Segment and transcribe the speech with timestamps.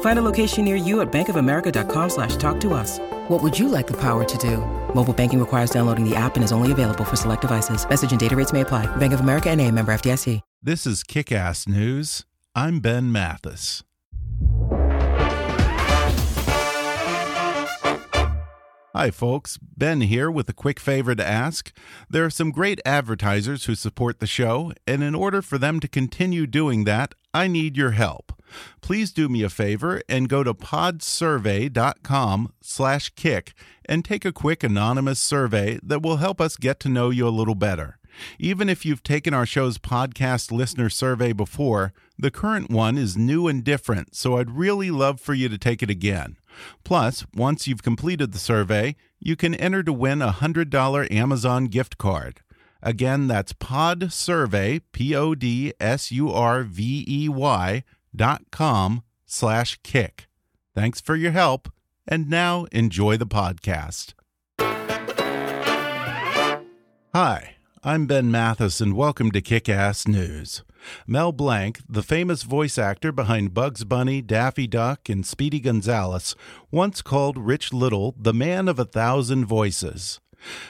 [0.00, 3.00] Find a location near you at bankofamerica.com slash talk to us.
[3.28, 4.58] What would you like the power to do?
[4.94, 7.88] Mobile banking requires downloading the app and is only available for select devices.
[7.88, 8.86] Message and data rates may apply.
[8.96, 10.40] Bank of America and a member FDIC.
[10.62, 12.24] This is Kick-Ass News.
[12.54, 13.82] I'm Ben Mathis.
[18.94, 19.58] Hi, folks.
[19.58, 21.70] Ben here with a quick favor to ask.
[22.08, 25.88] There are some great advertisers who support the show, and in order for them to
[25.88, 28.23] continue doing that, I need your help.
[28.80, 33.52] Please do me a favor and go to podsurvey.com slash kick
[33.86, 37.30] and take a quick anonymous survey that will help us get to know you a
[37.30, 37.98] little better.
[38.38, 43.48] Even if you've taken our show's podcast listener survey before, the current one is new
[43.48, 46.36] and different, so I'd really love for you to take it again.
[46.84, 51.98] Plus, once you've completed the survey, you can enter to win a $100 Amazon gift
[51.98, 52.40] card.
[52.82, 55.74] Again, that's podsurvey, P-O-D-S-U-R-V-E-Y
[58.14, 60.28] dot com slash kick.
[60.74, 61.70] Thanks for your help,
[62.06, 64.14] and now enjoy the podcast.
[67.14, 70.62] Hi, I'm Ben Mathis, and welcome to Kick Ass News.
[71.06, 76.36] Mel Blanc, the famous voice actor behind Bugs Bunny, Daffy Duck, and Speedy Gonzales,
[76.70, 80.20] once called Rich Little the man of a thousand voices.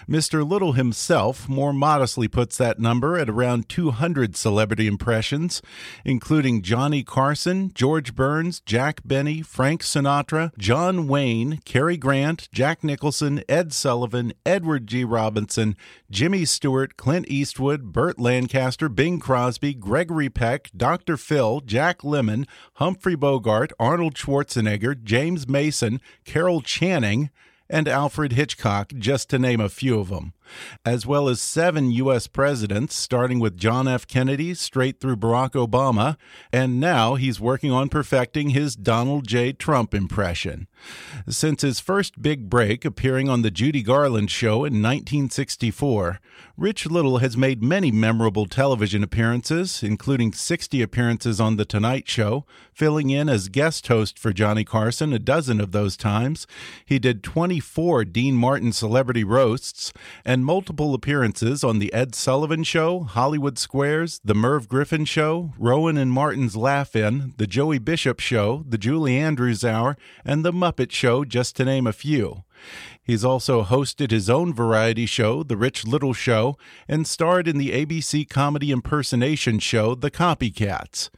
[0.09, 0.49] Mr.
[0.49, 5.63] Little himself more modestly puts that number at around 200 celebrity impressions,
[6.05, 13.43] including Johnny Carson, George Burns, Jack Benny, Frank Sinatra, John Wayne, Cary Grant, Jack Nicholson,
[13.49, 15.05] Ed Sullivan, Edward G.
[15.05, 15.77] Robinson,
[16.11, 21.17] Jimmy Stewart, Clint Eastwood, Burt Lancaster, Bing Crosby, Gregory Peck, Dr.
[21.17, 27.31] Phil, Jack Lemmon, Humphrey Bogart, Arnold Schwarzenegger, James Mason, Carol Channing,
[27.69, 30.34] and Alfred Hitchcock, just to name a few of them,
[30.85, 32.27] as well as seven U.S.
[32.27, 34.07] presidents, starting with John F.
[34.07, 36.17] Kennedy straight through Barack Obama,
[36.53, 39.53] and now he's working on perfecting his Donald J.
[39.53, 40.67] Trump impression.
[41.29, 46.21] Since his first big break appearing on The Judy Garland Show in 1964,
[46.57, 52.45] Rich Little has made many memorable television appearances, including 60 appearances on The Tonight Show,
[52.73, 56.47] filling in as guest host for Johnny Carson a dozen of those times.
[56.85, 59.93] He did 24 Dean Martin celebrity roasts
[60.25, 65.99] and multiple appearances on The Ed Sullivan Show, Hollywood Squares, The Merv Griffin Show, Rowan
[65.99, 70.91] and Martin's Laugh In, The Joey Bishop Show, The Julie Andrews Hour, and The Muppet
[70.93, 72.43] Show, just to name a few.
[73.05, 76.57] He's also hosted his own variety show, The Rich Little Show,
[76.89, 81.11] and starred in the ABC comedy impersonation show, The Copycats.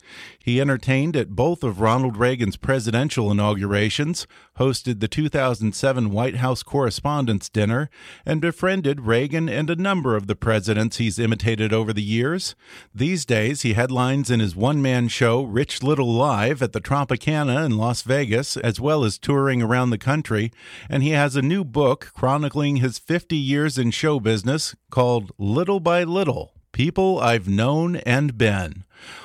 [0.46, 4.26] He entertained at both of Ronald Reagan's presidential inaugurations,
[4.58, 7.90] hosted the 2007 White House Correspondents' Dinner,
[8.24, 12.54] and befriended Reagan and a number of the presidents he's imitated over the years.
[12.94, 17.64] These days, he headlines in his one man show, Rich Little Live, at the Tropicana
[17.64, 20.52] in Las Vegas, as well as touring around the country,
[20.88, 25.78] and he has a new book chronicling his 50 years in show business called Little
[25.78, 28.84] by Little People I've Known and Been.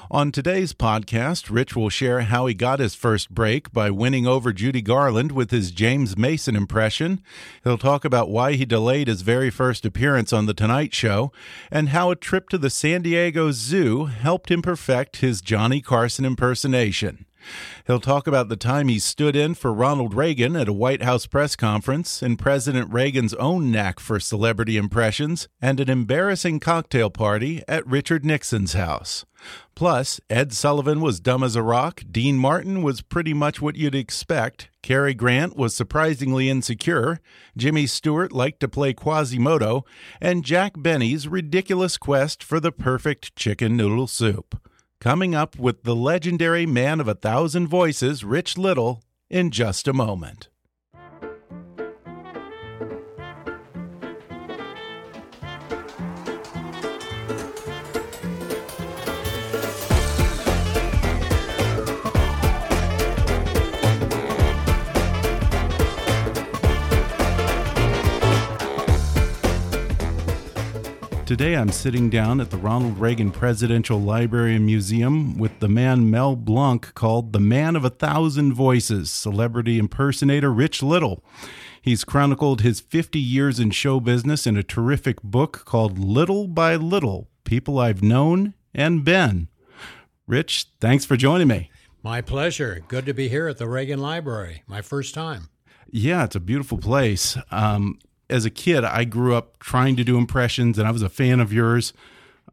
[0.09, 4.51] On today's podcast, Rich will share how he got his first break by winning over
[4.51, 7.23] Judy Garland with his James Mason impression.
[7.63, 11.31] He'll talk about why he delayed his very first appearance on The Tonight Show
[11.72, 16.25] and how a trip to the San Diego Zoo helped him perfect his Johnny Carson
[16.25, 17.25] impersonation.
[17.88, 21.26] He'll talk about the time he stood in for Ronald Reagan at a White House
[21.26, 27.64] press conference and President Reagan's own knack for celebrity impressions and an embarrassing cocktail party
[27.67, 29.26] at Richard Nixon's house.
[29.76, 33.96] Plus, Ed Sullivan was dumb as a rock, Dean Martin was pretty much what you'd
[33.96, 37.20] expect, Cary Grant was surprisingly insecure,
[37.58, 39.84] Jimmy Stewart liked to play Quasimodo,
[40.20, 44.61] and Jack Benny's ridiculous quest for the perfect chicken noodle soup.
[45.01, 49.93] Coming up with the legendary man of a thousand voices, Rich Little, in just a
[49.93, 50.50] moment.
[71.26, 76.09] Today I'm sitting down at the Ronald Reagan Presidential Library and Museum with the man
[76.09, 81.23] Mel Blanc called the Man of a Thousand Voices, celebrity impersonator Rich Little.
[81.82, 86.76] He's chronicled his 50 years in show business in a terrific book called Little by
[86.76, 89.47] Little People I've Known and Been.
[90.28, 91.72] Rich, thanks for joining me.
[92.03, 92.82] My pleasure.
[92.88, 94.64] Good to be here at the Reagan Library.
[94.68, 95.50] My first time.
[95.90, 97.38] Yeah, it's a beautiful place.
[97.52, 98.00] Um,
[98.31, 101.39] as a kid, I grew up trying to do impressions, and I was a fan
[101.39, 101.93] of yours.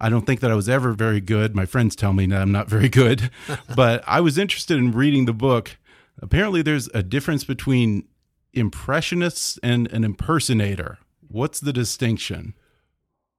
[0.00, 1.54] I don't think that I was ever very good.
[1.54, 3.30] My friends tell me that I'm not very good,
[3.74, 5.76] but I was interested in reading the book.
[6.20, 8.06] Apparently, there's a difference between
[8.52, 10.98] impressionists and an impersonator.
[11.28, 12.54] What's the distinction?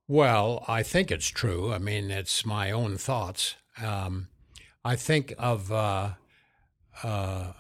[0.07, 1.71] Well, I think it's true.
[1.73, 3.55] I mean, it's my own thoughts.
[3.81, 4.29] Um,
[4.83, 6.11] I think of uh,
[7.03, 7.53] uh,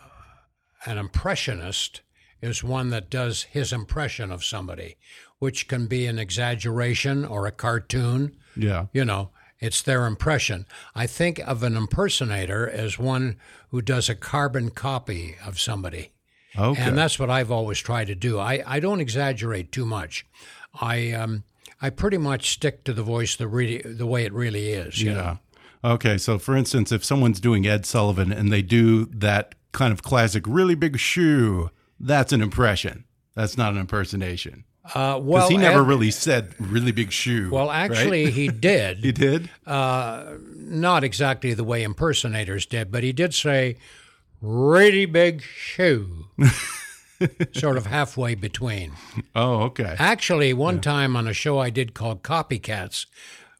[0.85, 2.01] an impressionist
[2.41, 4.97] is one that does his impression of somebody,
[5.39, 8.35] which can be an exaggeration or a cartoon.
[8.55, 8.87] Yeah.
[8.93, 10.65] You know, it's their impression.
[10.95, 13.37] I think of an impersonator as one
[13.69, 16.11] who does a carbon copy of somebody.
[16.57, 16.81] Okay.
[16.81, 18.39] And that's what I've always tried to do.
[18.39, 20.25] I, I don't exaggerate too much.
[20.73, 21.43] I um,
[21.81, 25.01] I pretty much stick to the voice the really the way it really is.
[25.01, 25.37] You yeah.
[25.83, 25.91] Know?
[25.93, 26.17] Okay.
[26.17, 30.43] So, for instance, if someone's doing Ed Sullivan and they do that kind of classic,
[30.47, 33.05] really big shoe, that's an impression.
[33.35, 34.65] That's not an impersonation.
[34.85, 37.49] Uh, Because well, he never Ed- really said really big shoe.
[37.51, 37.89] Well, right?
[37.91, 38.99] actually, he did.
[38.99, 39.49] he did.
[39.67, 43.77] uh, not exactly the way impersonators did, but he did say,
[44.41, 46.25] "Really big shoe,"
[47.53, 48.93] sort of halfway between.
[49.35, 49.95] Oh, okay.
[49.99, 53.05] Actually, one time on a show I did called Copycats,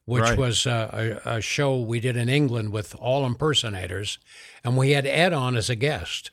[0.06, 0.38] which Right.
[0.38, 4.18] was uh, a, a show we did in England with all impersonators,
[4.64, 6.32] and we had Ed on as a guest,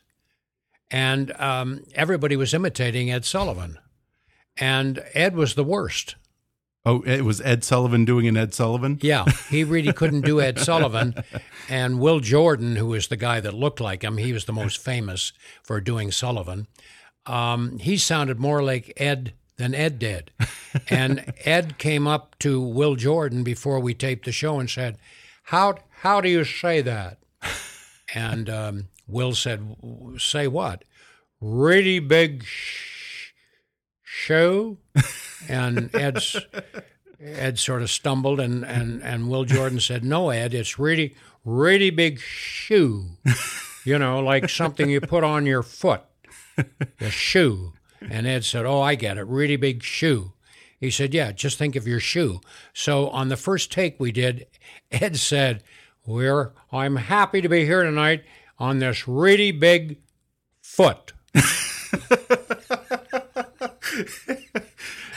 [0.90, 3.78] and um, everybody was imitating Ed Sullivan,
[4.56, 6.16] and Ed was the worst.
[6.84, 8.98] Oh, it was Ed Sullivan doing an Ed Sullivan.
[9.02, 11.16] Yeah, he really couldn't do Ed Sullivan.
[11.68, 14.78] And Will Jordan, who was the guy that looked like him, he was the most
[14.78, 15.32] famous
[15.64, 16.68] for doing Sullivan.
[17.26, 20.30] Um, he sounded more like Ed than Ed did.
[20.88, 24.96] And Ed came up to Will Jordan before we taped the show and said,
[25.44, 27.18] "How how do you say that?"
[28.14, 29.76] And um, Will said,
[30.18, 30.84] "Say what?
[31.40, 33.32] Really big sh-
[34.02, 34.78] show?"
[35.48, 36.34] And Ed's
[37.20, 41.14] Ed sort of stumbled, and, and, and Will Jordan said, No, Ed, it's really,
[41.44, 43.10] really big shoe.
[43.84, 46.02] You know, like something you put on your foot,
[47.00, 47.74] a shoe.
[48.00, 50.32] And Ed said, Oh, I get it, really big shoe.
[50.80, 52.40] He said, Yeah, just think of your shoe.
[52.74, 54.48] So on the first take we did,
[54.90, 55.62] Ed said,
[56.04, 58.24] We're, I'm happy to be here tonight
[58.58, 59.98] on this really big
[60.62, 61.12] foot.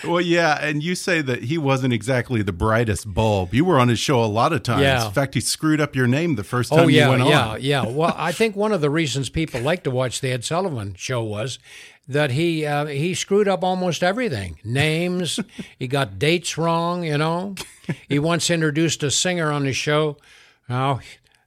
[0.09, 3.53] Well, yeah, and you say that he wasn't exactly the brightest bulb.
[3.53, 4.81] You were on his show a lot of times.
[4.81, 5.05] Yeah.
[5.05, 7.27] In fact, he screwed up your name the first time Oh yeah, you went on.
[7.27, 7.61] yeah, on.
[7.61, 7.85] yeah.
[7.85, 11.21] Well, I think one of the reasons people like to watch the Ed Sullivan Show
[11.23, 11.59] was
[12.07, 14.57] that he uh, he screwed up almost everything.
[14.63, 15.39] Names,
[15.77, 17.03] he got dates wrong.
[17.03, 17.55] You know,
[18.07, 20.17] he once introduced a singer on his show.
[20.69, 21.01] Now,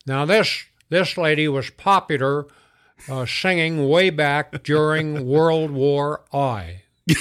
[0.07, 2.47] now this this lady was popular
[3.09, 6.83] uh, singing way back during World War I.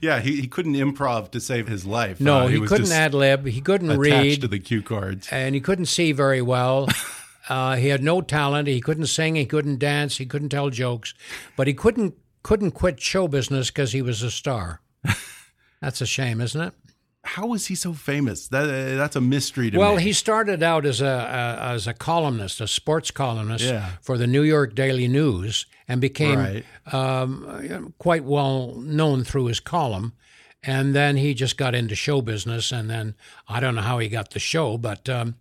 [0.00, 2.18] Yeah, he, he couldn't improv to save his life.
[2.18, 3.44] No, Uh, he, was couldn't ad lib.
[3.46, 4.40] He couldn't attached read.
[4.40, 5.28] to the cue cards.
[5.30, 6.88] and he couldn't see very well.
[7.48, 8.68] Uh, he had no talent.
[8.68, 9.34] He couldn't sing.
[9.34, 10.18] He couldn't dance.
[10.18, 11.12] He couldn't tell jokes.
[11.56, 12.14] But he couldn't
[12.44, 14.80] couldn't quit show business because he was a star.
[15.80, 16.72] That's a shame, isn't it?
[17.24, 18.48] How was he so famous?
[18.48, 19.94] That uh, that's a mystery to Well, me.
[19.94, 23.90] Well, he started out as a, a as a columnist, a sports columnist Yeah.
[24.00, 26.64] for the New York Daily News, and became Right.
[26.92, 30.12] um, quite well known through his column.
[30.64, 33.14] And then he just got into show business, and then
[33.48, 35.36] I don't know how he got the show, but um,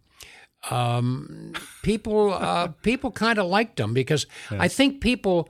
[0.70, 5.50] um, people uh, people kind of liked him because I think people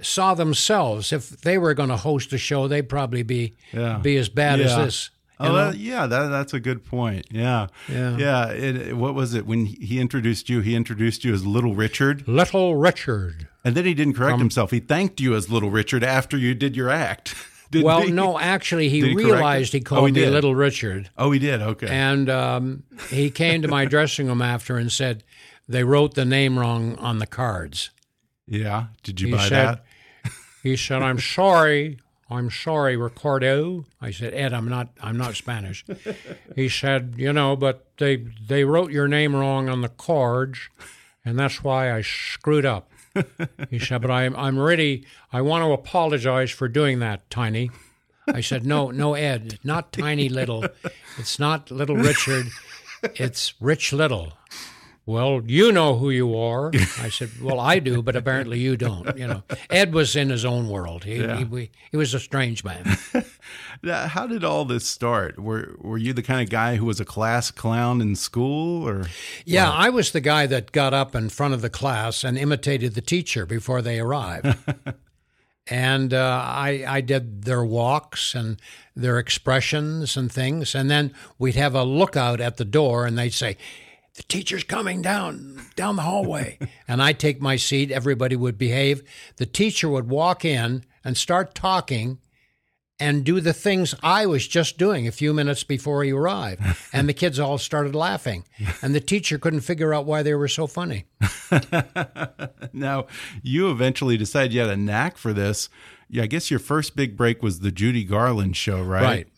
[0.00, 3.98] saw themselves if they were going to host a show, they'd probably be Yeah.
[3.98, 5.10] be as bad as this.
[5.42, 7.26] Oh, that, yeah, that, that's a good point.
[7.30, 8.16] Yeah, Yeah.
[8.16, 8.48] yeah.
[8.50, 10.60] It, what was it when he introduced you?
[10.60, 13.48] He introduced you as Little Richard, Little Richard.
[13.64, 14.70] and then he didn't correct himself.
[14.70, 17.34] He thanked you as Little Richard after you did your act.
[17.72, 18.10] Didn't Well, he?
[18.12, 20.30] no, actually, he, he realized he Oh, called he me did.
[20.32, 21.62] Little Richard, Oh, he did.
[21.62, 21.86] Okay.
[21.88, 25.24] and um, he came to my dressing room after and said
[25.66, 27.88] they wrote the name wrong on the cards.
[28.46, 28.88] yeah.
[29.02, 29.84] Did you buy said, that?
[30.62, 31.98] "He said I'm sorry,
[32.32, 35.84] I'm sorry, Ricardo." I said, "Ed, I'm not, I'm not Spanish."
[36.56, 40.58] he said, "You know, but they they wrote your name wrong on the cards,
[41.24, 42.90] and that's why I screwed up."
[43.70, 45.06] He said, "But I'm I'm ready.
[45.32, 47.70] I want to apologize for doing that, Tiny."
[48.28, 50.64] I said, No, no, Ed, not tiny little.
[51.18, 52.46] It's not little Richard.
[53.02, 54.34] It's Rich Little.
[55.04, 56.70] Well, you know who you are.
[57.00, 59.16] I said, Well, I do, but apparently you don't.
[59.18, 61.02] You know, Ed was in his own world.
[61.04, 61.38] He, Yeah.
[61.44, 62.96] he, he was a strange man.
[63.82, 65.40] Now, How did all this start?
[65.40, 69.06] Were Were you the kind of guy who was a class clown in school, or
[69.44, 72.94] Yeah, I was the guy that got up in front of the class and imitated
[72.94, 74.56] the teacher before they arrived.
[75.66, 78.60] and uh, I, I did their walks and
[78.94, 80.74] their expressions and things.
[80.76, 83.56] And then we'd have a lookout at the door and they'd say,
[84.16, 89.02] the teacher's coming down down the hallway and i'd take my seat everybody would behave
[89.36, 92.18] the teacher would walk in and start talking
[93.02, 96.62] and do the things I was just doing a few minutes before he arrived.
[96.94, 98.44] And the kids all started laughing.
[98.82, 101.06] And the teacher couldn't figure out why they were so funny.
[102.72, 103.06] now
[103.42, 105.70] you eventually decided you had a knack for this?
[106.10, 109.02] Yeah, I guess your first big break was the Judy Garland show, right?
[109.02, 109.28] Right.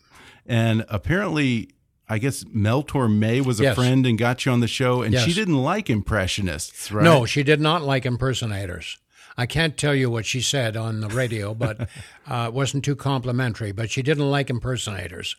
[0.45, 1.69] And apparently,
[2.07, 3.75] I guess Mel Torme was a Yes.
[3.75, 7.03] friend and got you on the show, and she didn't like impressionists, right?
[7.03, 8.97] No, she did not like impersonators.
[9.37, 11.81] I can't tell you what she said on the radio, but
[12.27, 13.71] uh, it wasn't too complimentary.
[13.71, 15.35] But she didn't like impersonators.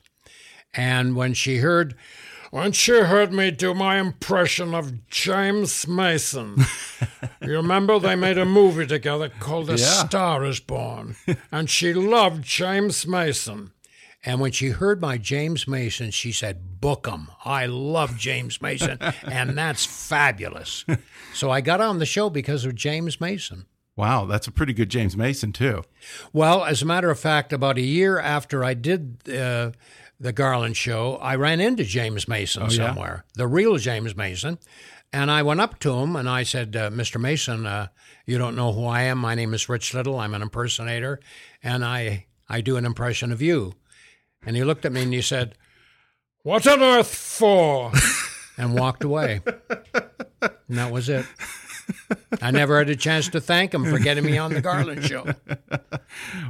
[0.75, 1.95] And when she heard,
[2.51, 6.57] when she heard me do my impression of James Mason,
[7.43, 10.05] you remember they made a movie together called A Yeah.
[10.07, 11.17] Star Is Born,
[11.51, 13.71] and she loved James Mason.
[14.27, 17.29] And when she heard my James Mason, she said, Book 'em.
[17.45, 20.85] I love James Mason, and that's fabulous.
[21.33, 23.67] So I got on the show because of James Mason.
[23.95, 25.83] Wow, that's a pretty good James Mason too.
[26.33, 29.71] Well, as a matter of fact, about a year after I did uh,
[30.21, 32.89] the Garland show, I ran into James Mason Oh, yeah?
[32.89, 34.59] somewhere, the real James Mason.
[35.13, 37.19] And I went up to him and I said, uh, Mr.
[37.19, 37.87] Mason, uh,
[38.27, 39.19] you don't know who I am.
[39.19, 40.19] My name is Rich Little.
[40.19, 41.21] I'm an impersonator,
[41.63, 43.73] and I, I do an impression of you.
[44.47, 45.57] And he looked at me and he said,
[46.43, 47.93] What on earth for?
[48.57, 49.43] and walked away.
[50.69, 51.27] And that was it.
[52.41, 55.27] I never had a chance to thank him for getting me on the Garland show.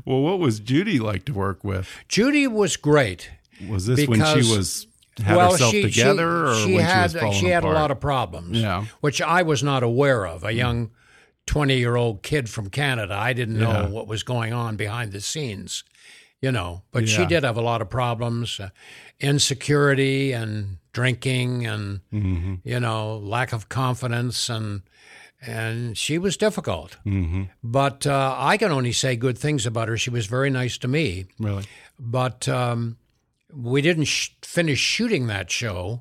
[0.04, 1.88] Well, what was Judy like to work with?
[2.08, 3.30] Judy was great.
[3.68, 4.86] Was this when she was
[5.22, 7.64] had well, herself she, together, she, or she when had she was falling she had
[7.64, 7.76] apart?
[7.76, 8.84] a lot of problems, Yeah.
[9.00, 10.44] which I was not aware of.
[10.44, 10.56] A mm.
[10.56, 10.90] young
[11.46, 13.88] twenty-year-old kid from Canada, I didn't know Yeah.
[13.88, 15.82] what was going on behind the scenes,
[16.46, 16.82] you know.
[16.92, 18.68] But she did have a lot of problems, uh,
[19.36, 22.54] insecurity and drinking, and Mm-hmm.
[22.64, 24.82] you know, lack of confidence, and
[25.46, 26.96] and she was difficult.
[27.04, 27.42] Mm-hmm.
[27.62, 29.96] But uh, I can only say good things about her.
[29.98, 31.64] She was very nice to me Really?
[31.98, 32.96] but um,
[33.52, 36.00] we didn't sh- finish shooting that show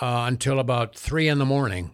[0.00, 1.90] uh, until about three in the morning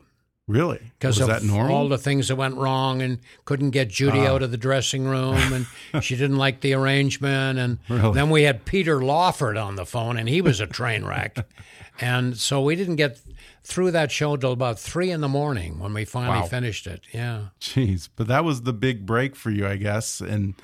[0.49, 0.79] Really?
[0.99, 1.75] because was of that normal?
[1.77, 4.35] all the things that went wrong and couldn't get Judy Ah.
[4.35, 5.67] out of the dressing room and
[6.05, 8.13] she didn't like the arrangement and Really?
[8.15, 11.37] then we had Peter Lawford on the phone and he was a train wreck
[12.01, 13.19] and so we didn't get
[13.65, 16.47] through that show till about three in the morning when we finally Wow.
[16.47, 17.01] finished it.
[17.13, 20.21] Yeah, Jeez, but that was the big break for you, I guess.
[20.21, 20.55] And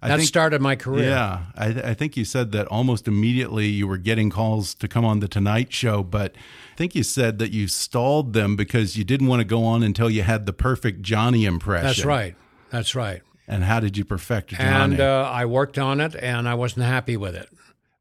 [0.00, 1.08] I that think, started my career.
[1.10, 5.04] yeah, I, I think you said that almost immediately you were getting calls to come
[5.04, 6.34] on the Tonight Show, but
[6.72, 9.82] I think you said that you stalled them because you didn't want to go on
[9.82, 11.86] until you had the perfect Johnny impression.
[11.86, 12.36] That's right.
[12.70, 13.22] That's right.
[13.48, 14.94] And how did you perfect Johnny?
[14.94, 17.48] And uh, I worked on it, and I wasn't happy with it.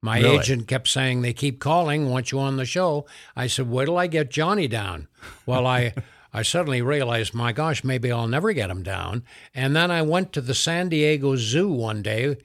[0.02, 0.38] My Really?
[0.38, 3.08] agent kept saying they keep calling, want you on the show.
[3.36, 5.08] I said, "Wait till I get Johnny down."
[5.48, 5.94] Well, I
[6.34, 9.24] I suddenly realized, my gosh, maybe I'll never get him down.
[9.56, 12.38] And then I went to the San Diego Zoo one day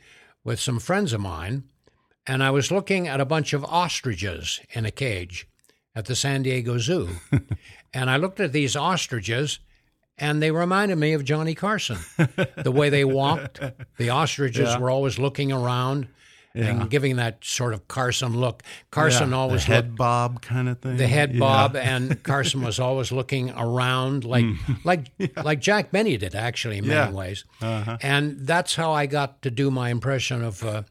[0.45, 1.65] with some friends of mine,
[2.27, 5.47] and I was looking at a bunch of ostriches in a cage
[5.95, 7.09] at the San Diego Zoo,
[7.95, 9.59] and I looked at these ostriches.
[10.19, 11.97] And they reminded me of Johnny Carson.
[12.63, 13.61] the way they walked,
[13.97, 14.79] the ostriches Yeah.
[14.79, 16.07] were always looking around
[16.55, 18.63] and giving that sort of Carson look.
[18.91, 20.97] Carson Yeah, always the head looked bob kind of thing.
[20.97, 21.41] the head Yeah.
[21.41, 24.45] bob, and Carson was always looking around like
[24.85, 25.11] like
[25.43, 27.09] like Jack Benny did actually in many Yeah.
[27.09, 27.17] Uh-huh.
[27.19, 27.45] ways.
[28.03, 30.83] And that's how I got to do my impression of uh,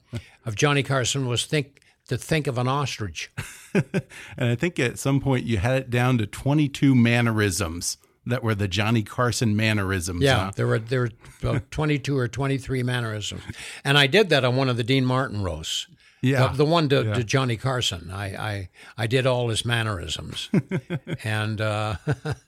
[0.45, 3.31] of Johnny Carson was think to think of an ostrich.
[3.73, 8.55] And I think at some point you had it down to 22 mannerisms that were
[8.55, 10.21] the Johnny Carson mannerisms.
[10.21, 10.51] Yeah, huh?
[10.55, 11.11] there were there were
[11.41, 13.41] about twenty two or twenty three mannerisms,
[13.83, 15.87] and I did that on one of the Dean Martin roasts.
[16.23, 16.49] Yeah.
[16.49, 18.11] the, the one to, to Johnny Carson.
[18.11, 20.49] I, I I did all his mannerisms,
[21.23, 21.95] and uh,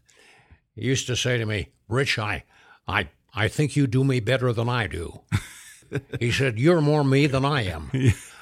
[0.75, 2.43] he used to say to me, "Rich, I
[2.87, 5.21] I I think you do me better than I do."
[6.19, 7.89] he said, "You're more me than I am."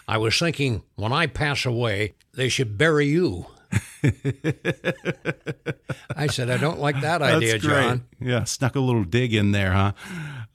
[0.08, 3.46] I was thinking, when I pass away, they should bury you.
[6.16, 7.72] I said, I don't like that That's idea, great.
[7.84, 8.06] John.
[8.20, 9.94] Yeah, snuck a little dig in there, huh?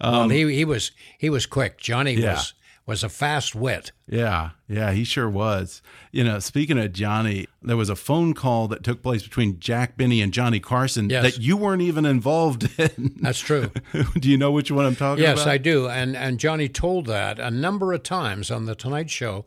[0.00, 1.78] Well, he he was he was quick.
[1.78, 2.32] Johnny Um, yeah.
[2.34, 2.54] was
[2.86, 3.90] was a fast wit.
[4.08, 5.82] Yeah, yeah, he sure was.
[6.12, 9.96] You know, speaking of Johnny, there was a phone call that took place between Jack
[9.96, 11.22] Benny and Johnny Carson Yes.
[11.24, 13.16] that you weren't even involved in.
[13.20, 13.72] That's true.
[14.20, 15.46] do you know which one I'm talking Yes, about?
[15.46, 15.88] Yes, I do.
[15.88, 19.46] And and Johnny told that a number of times on the Tonight Show.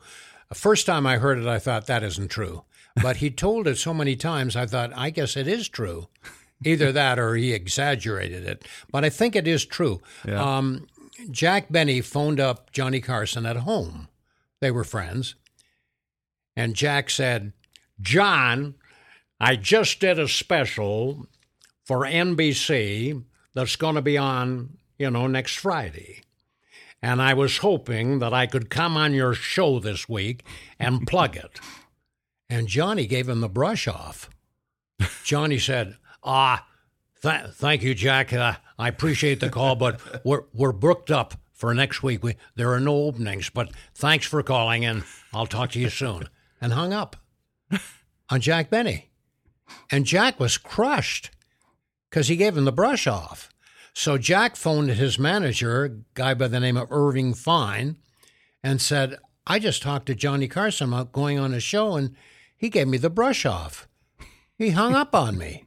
[0.49, 2.63] The first time I heard it, I thought that isn't true.
[3.01, 6.07] But he told it so many times, I thought, I guess it is true.
[6.63, 8.65] Either that or he exaggerated it.
[8.91, 10.01] But I think it is true.
[10.27, 10.87] Um,
[11.31, 14.07] Jack Benny phoned up Johnny Carson at home.
[14.61, 15.35] They were friends.
[16.55, 17.53] And Jack said,
[18.01, 18.75] John,
[19.39, 21.27] I just did a special
[21.85, 26.21] for NBC that's going to be on, you know, next Friday.
[27.01, 30.43] And I was hoping that I could come on your show this week
[30.77, 31.59] and plug it.
[32.49, 34.29] And Johnny gave him the brush off.
[35.23, 36.67] Johnny said, Ah,
[37.21, 38.33] th- thank you, Jack.
[38.33, 42.23] Uh, I appreciate the call, but we're, we're booked up for next week.
[42.23, 45.03] We, there are no openings, but thanks for calling, and
[45.33, 46.27] I'll talk to you soon.
[46.61, 47.15] And hung up
[48.29, 49.09] on Jack Benny.
[49.91, 51.29] And Jack was crushed
[52.09, 53.49] because he gave him the brush off.
[53.93, 57.97] So Jack phoned his manager, a guy by the name of Irving Fein,
[58.63, 62.15] and said, I just talked to Johnny Carson about going on a show, and
[62.59, 63.87] he gave me the brush off.
[64.57, 65.65] He hung up on me.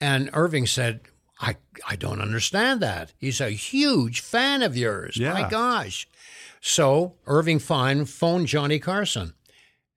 [0.00, 1.00] And Irving said,
[1.40, 1.56] I,
[1.88, 3.12] I don't understand that.
[3.18, 5.16] He's a huge fan of yours.
[5.34, 6.08] My gosh.
[6.60, 9.34] So Irving Fein phoned Johnny Carson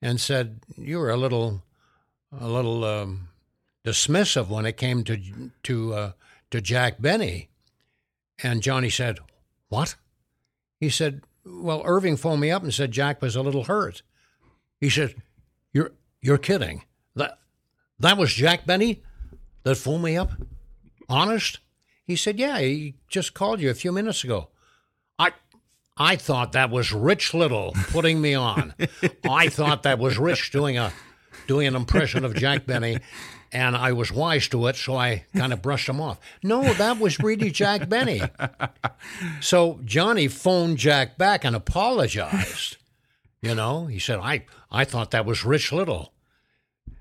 [0.01, 1.62] and said, You were a little
[2.38, 3.29] a little um,
[3.86, 6.12] dismissive when it came to to uh,
[6.50, 7.50] to Jack Benny.
[8.44, 9.20] And Johnny said,
[9.70, 9.96] "What?"
[10.79, 14.01] He said, "Well, Irving phoned me up and said Jack was a little hurt."
[14.82, 15.15] He said,
[16.25, 16.82] "You're kidding.
[17.15, 17.38] That
[18.00, 19.03] that was Jack Benny
[19.62, 20.32] that phoned me up?
[21.08, 21.60] Honest?"
[22.04, 24.50] He said, "Yeah, he just called you a few minutes ago."
[25.19, 25.34] I
[25.97, 28.73] I thought that was Rich Little putting me on.
[29.30, 30.91] I thought that was Rich doing a
[31.45, 32.97] doing an impression of Jack Benny,
[33.52, 36.19] and I was wise to it, so I kind of brushed him off.
[36.41, 38.21] No, that was really Jack Benny.
[39.41, 42.78] So Johnny phoned Jack back and apologized.
[43.43, 46.14] You know, he said, "I I thought that was Rich Little."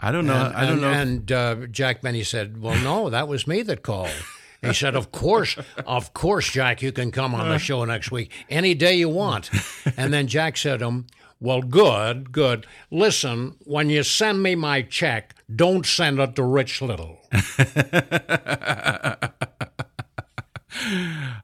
[0.05, 0.35] I don't know.
[0.35, 0.93] And, I don't and, know.
[0.93, 4.13] And uh, Jack Benny said, "Well, no, that was me that called."
[4.61, 8.31] He said, "Of course, of course, Jack, you can come on the show next week
[8.51, 9.51] any day you want."
[9.97, 11.07] And then Jack said to him,
[11.41, 12.67] "Well, good, good.
[12.91, 17.23] Listen, when you send me my check, don't send it to Rich Little."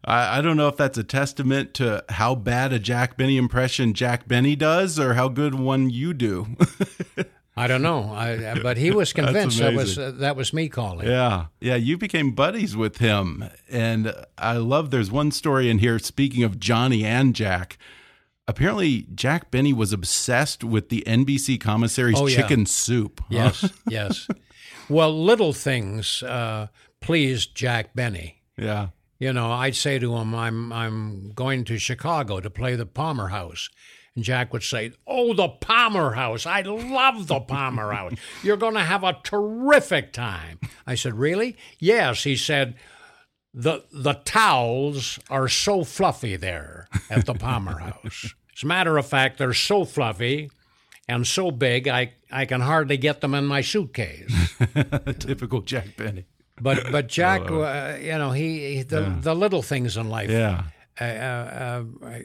[0.05, 3.95] I, I don't know if that's a testament to how bad a Jack Benny impression
[3.95, 6.57] Jack Benny does, or how good one you do.
[7.57, 11.07] I don't know, I, but he was convinced that was uh, that was me calling.
[11.09, 11.47] Yeah.
[11.61, 11.75] Yeah.
[11.77, 13.45] You became buddies with him.
[13.69, 17.77] And I love there's one story in here, speaking of Johnny and Jack.
[18.49, 22.37] Apparently, Jack Benny was obsessed with the NBC commissary's Oh, yeah.
[22.37, 23.23] chicken soup.
[23.29, 24.27] Yes, yes.
[24.89, 26.67] Well, little things uh,
[27.01, 28.43] pleased Jack Benny.
[28.57, 28.89] Yeah.
[29.21, 33.29] You know, I'd say to him, "I'm I'm going to Chicago to play the Palmer
[33.29, 33.69] House,"
[34.17, 36.47] and Jack would say, "Oh, the Palmer House!
[36.47, 38.15] I love the Palmer House.
[38.43, 42.75] You're going to have a terrific time." I said, "Really?" Yes, he said.
[43.53, 48.33] The the towels are so fluffy there at the Palmer House.
[48.57, 50.53] As a matter of fact, they're so fluffy
[51.09, 54.31] and so big, I, I can hardly get them in my suitcase.
[55.19, 56.27] Typical Jack Benny.
[56.61, 60.65] But but Jack, uh, you know, he, he the the little things in life Yeah.
[61.01, 61.85] Uh, uh,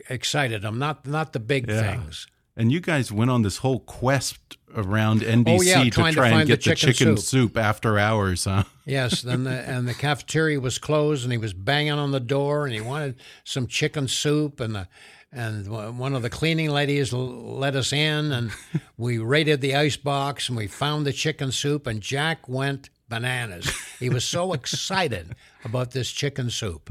[0.10, 1.82] excited him, not not the big Yeah.
[1.97, 2.28] things.
[2.58, 4.39] And you guys went on this whole quest
[4.73, 7.25] around NBC Oh, yeah, to trying to try and the get the chicken chicken, soup.
[7.25, 7.58] soup.
[7.58, 8.63] after hours, huh?
[8.86, 12.65] Yes, then the and the cafeteria was closed, and he was banging on the door,
[12.65, 14.88] and he wanted some chicken soup, and the
[15.34, 15.67] and
[15.99, 18.51] one of the cleaning ladies let us in, and
[18.97, 23.72] we raided the ice box, and we found the chicken soup, and Jack went bananas.
[24.00, 26.89] He was so excited about this chicken soup.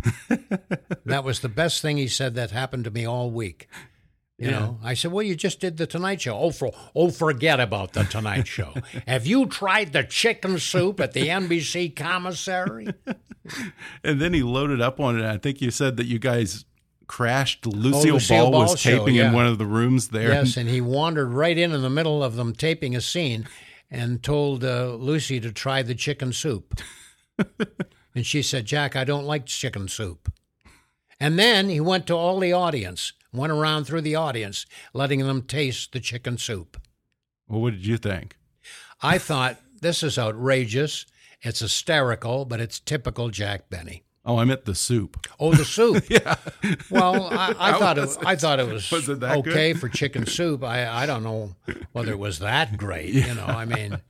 [1.05, 3.68] That was the best thing he said that happened to me all week.
[4.37, 7.61] You know, I said, "Well, you just did the Tonight Show." Oh, for oh, forget
[7.61, 8.74] about the Tonight Show.
[9.07, 12.88] Have you tried the chicken soup at the NBC commissary?
[14.03, 15.24] And then he loaded up on it.
[15.24, 16.64] I think you said that you guys
[17.07, 17.64] crashed.
[17.64, 19.29] Lucille, Oh, Lucille Ball, Ball was show, taping yeah.
[19.29, 20.31] in one of the rooms there.
[20.33, 23.46] Yes, and he wandered right in in the middle of them taping a scene,
[23.90, 26.80] and told uh, Lucy to try the chicken soup.
[28.14, 30.32] and she said, "Jack, I don't like chicken soup."
[31.20, 35.42] And then he went to all the audience, went around through the audience, letting them
[35.42, 36.80] taste the chicken soup.
[37.48, 38.36] Well, what did you think?
[39.02, 41.06] I thought this is outrageous.
[41.42, 44.02] It's hysterical, but it's typical Jack Benny.
[44.26, 45.26] Oh, I meant the soup.
[45.38, 46.04] Oh, the soup.
[46.10, 46.37] yeah.
[46.90, 48.16] Well, I, I thought it.
[48.24, 49.80] I thought it was, Was it okay good?
[49.80, 50.64] for chicken soup.
[50.64, 51.54] I I don't know
[51.92, 53.12] whether it was that great.
[53.12, 54.00] You know, I mean,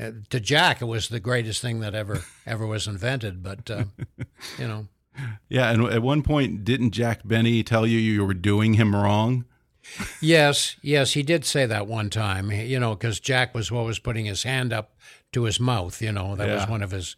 [0.00, 3.42] uh, to Jack, it was the greatest thing that ever ever was invented.
[3.42, 3.84] But uh,
[4.58, 4.86] you know,
[5.48, 9.46] Yeah, and at one point, didn't Jack Benny tell you you were doing him wrong?
[10.20, 12.50] yes, yes, he did say that one time.
[12.50, 14.96] You know, because Jack was always putting his hand up
[15.32, 16.00] to his mouth.
[16.00, 17.16] You know, that was one of his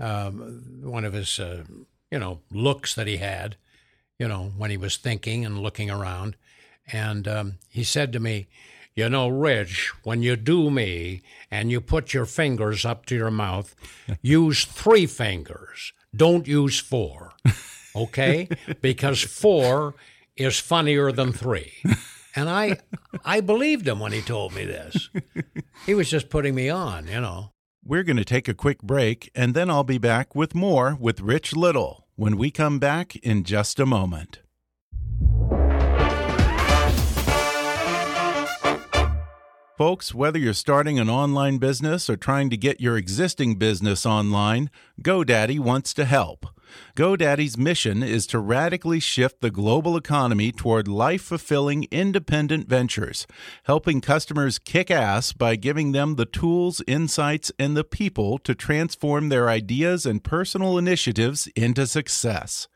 [0.00, 1.64] um, one of his uh,
[2.10, 3.56] you know looks that he had.
[4.18, 6.36] You know, when he was thinking and looking around,
[6.92, 8.48] and um, he said to me.
[8.96, 13.30] You know, Rich, when you do me and you put your fingers up to your
[13.30, 13.74] mouth,
[14.20, 15.92] use three fingers.
[16.14, 17.32] Don't use four.
[17.94, 18.48] Okay?
[18.82, 19.94] because four
[20.36, 21.72] is funnier than three.
[22.34, 22.78] And I
[23.24, 25.08] I believed him when he told me this.
[25.86, 27.52] He was just putting me on, you know.
[27.82, 31.22] We're going to take a quick break, and then I'll be back with more with
[31.22, 34.40] Rich Little when we come back in just a moment.
[39.78, 44.70] Folks, whether you're starting an online business or trying to get your existing business online,
[45.00, 46.44] GoDaddy wants to help.
[46.96, 53.26] GoDaddy's mission is to radically shift the global economy toward life fulfilling independent ventures,
[53.64, 59.28] helping customers kick ass by giving them the tools, insights, and the people to transform
[59.28, 62.68] their ideas and personal initiatives into success.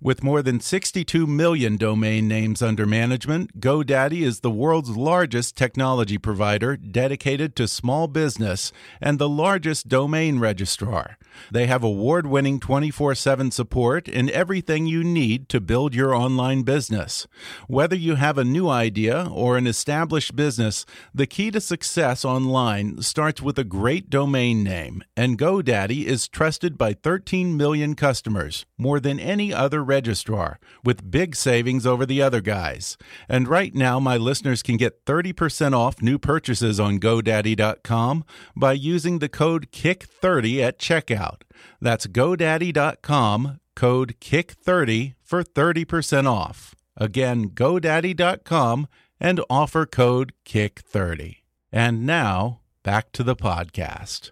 [0.00, 6.18] With more than 62 million domain names under management, GoDaddy is the world's largest technology
[6.18, 11.18] provider dedicated to small business and the largest domain registrar.
[11.50, 16.62] They have award winning 24 7 support and everything you need to build your online
[16.62, 17.26] business.
[17.66, 23.02] Whether you have a new idea or an established business, the key to success online
[23.02, 29.00] starts with a great domain name, and GoDaddy is trusted by 13 million customers, more
[29.00, 32.96] than any other registrar, with big savings over the other guys.
[33.28, 38.24] And right now, my listeners can get 30% off new purchases on GoDaddy.com
[38.56, 41.42] by using the code KICK30 at checkout.
[41.80, 46.74] That's GoDaddy.com, code KICK30 for 30% off.
[46.96, 48.88] Again, GoDaddy.com
[49.20, 51.36] and offer code KICK30.
[51.72, 54.30] And now, back to the podcast.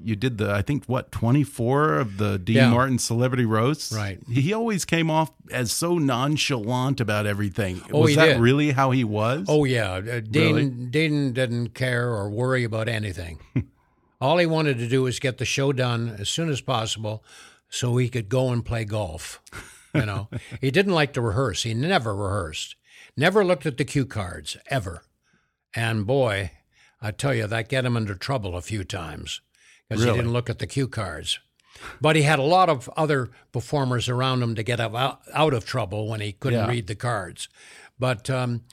[0.00, 2.70] You did the, I think, what, 24 of the Dean Yeah.
[2.70, 3.92] Martin celebrity roasts?
[3.92, 4.18] Right.
[4.30, 7.82] He always came off as so nonchalant about everything.
[7.92, 8.40] Oh, was he that did.
[8.40, 9.46] really how he was?
[9.48, 10.70] Oh yeah, uh, Dean Really?
[10.70, 13.38] Dean didn't care or worry about anything.
[14.20, 17.24] All he wanted to do was get the show done as soon as possible,
[17.68, 19.40] so he could go and play golf.
[19.94, 20.28] You know,
[20.60, 21.62] he didn't like to rehearse.
[21.62, 22.74] He never rehearsed.
[23.16, 25.02] Never looked at the cue cards ever.
[25.74, 26.52] And boy,
[27.00, 29.40] I tell you, that get him into trouble a few times
[29.88, 30.16] because Really?
[30.16, 31.38] he didn't look at the cue cards.
[32.00, 35.64] But he had a lot of other performers around him to get out, out of
[35.64, 36.68] trouble when he couldn't Yeah.
[36.68, 37.48] read the cards.
[38.00, 38.64] But um,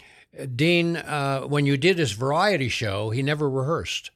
[0.55, 4.09] Dean, uh, when you did his variety show, he never rehearsed.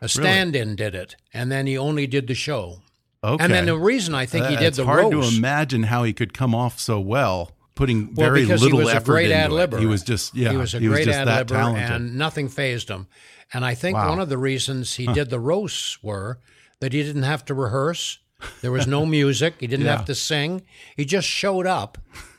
[0.00, 2.82] A stand-in did it, and then he only did the show.
[3.24, 3.42] okay.
[3.42, 6.04] And then the reason I think he Uh, did the hard roast, to imagine how
[6.04, 9.30] he could come off so well, putting well, very little he was a effort great
[9.30, 9.78] into ad libber.
[9.80, 12.48] He was just yeah, he was a was great just ad that libber, and nothing
[12.48, 13.06] phased him.
[13.52, 14.10] And I think Wow.
[14.10, 16.40] one of the reasons he did the roasts were
[16.80, 18.18] that he didn't have to rehearse.
[18.60, 19.54] There was no music.
[19.60, 19.96] He didn't Yeah.
[19.96, 20.62] have to sing.
[20.96, 21.96] He just showed up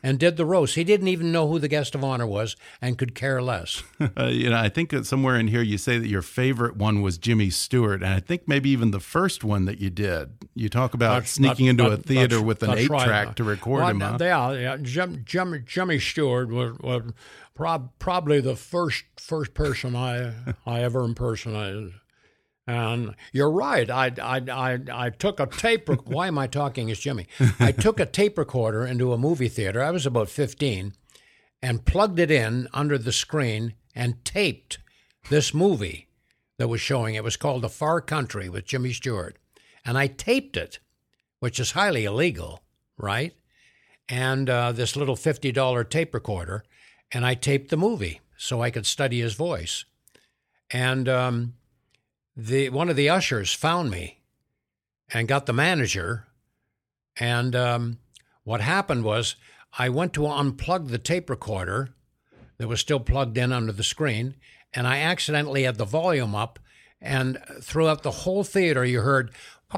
[0.07, 0.75] and did the roast.
[0.75, 3.83] He didn't even know who the guest of honor was and could care less.
[4.17, 7.17] You know, I think that somewhere in here you say that your favorite one was
[7.17, 10.29] Jimmy Stewart, and I think maybe even the first one that you did.
[10.55, 13.05] You talk about That's- sneaking that- into a theater with an eight right.
[13.05, 13.99] track to record Well, him.
[13.99, 14.17] Huh?
[14.19, 14.77] Yeah, yeah.
[14.81, 17.11] Jim, Jim, Jimmy Stewart was, was
[17.55, 20.33] prob, probably the first first person I
[20.65, 21.93] I ever impersonated.
[22.67, 23.89] And you're right.
[23.89, 25.87] I, I, I, I took a tape.
[25.87, 27.27] Rec- Why am I talking as Jimmy?
[27.59, 29.81] I took a tape recorder into a movie theater.
[29.81, 30.93] I was about 15
[31.61, 34.79] and plugged it in under the screen and taped
[35.29, 36.09] this movie
[36.57, 37.15] that was showing.
[37.15, 39.37] It was called The Far Country with Jimmy Stewart.
[39.85, 40.79] And I taped it,
[41.39, 42.63] which is highly illegal,
[42.97, 43.33] right?
[44.09, 46.65] And uh, this little $50 tape recorder.
[47.13, 49.85] And I taped the movie so I could study his voice.
[50.69, 51.53] And um,
[52.37, 54.19] the one of the ushers found me
[55.11, 56.27] and got the manager.
[57.19, 57.97] And um,
[58.43, 59.35] what happened was
[59.77, 61.89] I went to unplug the tape recorder
[62.59, 64.35] that was still plugged in under the screen,
[64.73, 66.59] and I accidentally had the volume up.
[66.99, 69.31] And throughout the whole theater, you heard.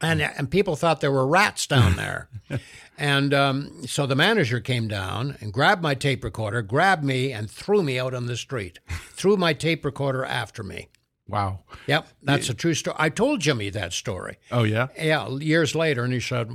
[0.00, 2.28] And, and people thought there were rats down there.
[2.98, 7.50] and um, so the manager came down and grabbed my tape recorder, grabbed me, and
[7.50, 8.80] threw me out on the street.
[9.12, 10.88] threw my tape recorder after me.
[11.28, 11.60] Wow.
[11.86, 12.96] Yep, that's a true story.
[12.98, 14.38] I told Jimmy that story.
[14.50, 14.88] Oh yeah.
[14.98, 16.50] Yeah, years later, and he said,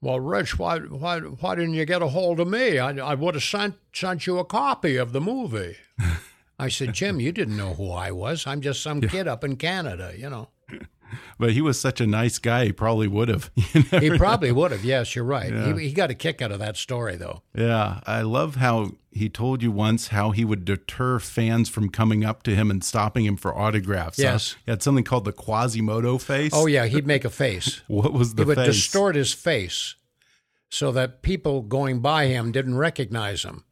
[0.00, 2.78] "Well, Rich, why why why didn't you get a hold of me?
[2.78, 5.76] I, I would have sent sent you a copy of the movie."
[6.58, 8.46] I said, "Jim, you didn't know who I was.
[8.46, 10.48] I'm just some kid up in Canada, you know."
[11.38, 12.66] But he was such a nice guy.
[12.66, 13.50] He probably would have.
[14.00, 14.84] He probably would have.
[14.84, 15.52] Yes, you're right.
[15.52, 17.42] He, he got a kick out of that story, though.
[17.54, 22.24] Yeah, I love how he told you once how he would deter fans from coming
[22.24, 24.18] up to him and stopping him for autographs.
[24.18, 24.22] huh?
[24.24, 24.56] Yes.
[24.64, 26.52] he had something called the Quasimodo face.
[26.54, 27.82] Oh yeah, he'd make a face.
[27.88, 28.66] what was the he would face?
[28.66, 29.96] distort his face
[30.70, 33.64] so that people going by him didn't recognize him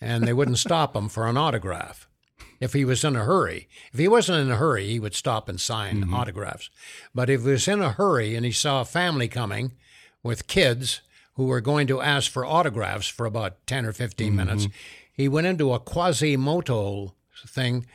[0.00, 2.07] and they wouldn't stop him for an autograph
[2.60, 3.68] if he was in a hurry.
[3.92, 6.14] If he wasn't in a hurry, he would stop and sign Mm-hmm.
[6.14, 6.70] autographs.
[7.14, 9.72] But if he was in a hurry and he saw a family coming
[10.22, 11.00] with kids
[11.34, 14.66] who were going to ask for autographs for about 10 or 15 minutes,
[15.12, 17.14] he went into a quasimodo
[17.46, 17.86] thing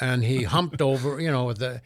[0.00, 1.80] and he humped over, you know, the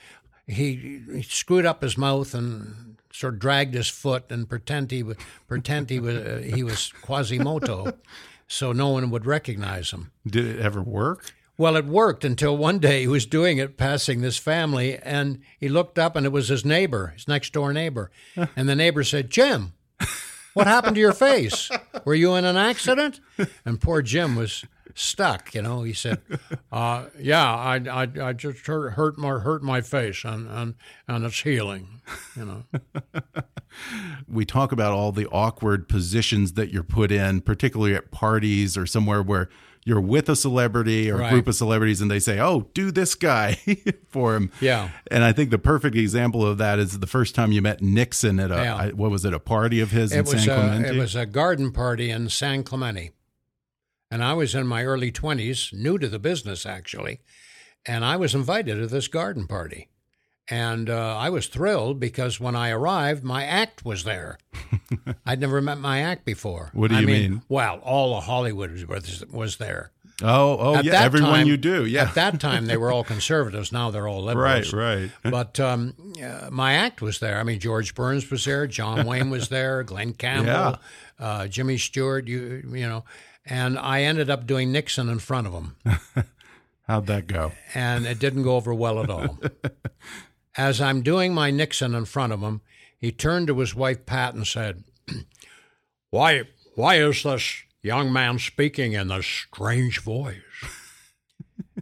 [0.47, 5.03] he, he screwed up his mouth and sort of dragged his foot and pretend he
[5.03, 5.17] was
[5.47, 7.93] pretend he was uh, he was Quasimodo,
[8.49, 10.11] so no one would recognize him.
[10.27, 11.33] Did it ever work?
[11.61, 15.69] Well, it worked until one day he was doing it, passing this family, and he
[15.69, 18.11] looked up and it was his neighbor, his next door neighbor,
[18.57, 19.75] and the neighbor said, "Jim,
[20.55, 21.71] what happened to your face?
[22.07, 23.21] Were you in an accident?"
[23.67, 25.55] And poor Jim was stuck.
[25.55, 26.23] You know, he said,
[26.73, 31.27] uh, "Yeah, I, I, I just hurt, hurt my hurt my face, and and and
[31.27, 32.01] it's healing."
[32.37, 32.65] You know.
[34.27, 38.87] we talk about all the awkward positions that you're put in, particularly at parties or
[38.87, 39.51] somewhere where
[39.85, 43.15] you're with a celebrity or a group of celebrities and they say, Oh, do this
[43.15, 43.55] guy
[44.09, 44.51] for him.
[44.61, 44.91] Yeah.
[45.11, 48.39] And I think the perfect example of that is the first time you met Nixon
[48.41, 48.77] at a, Yeah.
[48.77, 50.89] I- what was it, a party of his in it was San a, Clemente?
[50.97, 53.13] it was a garden party in San Clemente,
[54.11, 57.21] and I was in my early twenties, new to the business actually,
[57.87, 59.89] and I was invited to this garden party,
[60.51, 64.37] and uh, I was thrilled because when I arrived, my act was there.
[65.27, 66.71] I'd never met my act before.
[66.73, 67.31] What do I you mean?
[67.31, 67.43] mean?
[67.49, 69.93] Well, all of Hollywood was, was there.
[70.23, 71.03] oh, oh, At yeah.
[71.03, 71.87] Everyone time- you do.
[71.87, 72.03] Yeah.
[72.03, 73.71] At that time, they were all conservatives.
[73.73, 74.73] Now they're all liberals.
[74.73, 75.11] right, right.
[75.31, 77.39] But um, uh, my act was there.
[77.39, 80.79] I mean, George Burns was there, John Wayne was there, Glen Campbell,
[81.19, 82.27] uh, Jimmy Stewart.
[82.27, 83.05] You you know,
[83.47, 85.77] and I ended up doing Nixon in front of him,
[86.87, 87.53] How'd that go?
[87.75, 89.39] and it didn't go over well at all.
[90.57, 92.61] As I'm doing my Nixon in front of him,
[92.99, 94.85] he turned to his wife Pat and said,
[96.11, 96.43] "Why
[96.75, 100.41] why is this young man speaking in this strange voice?"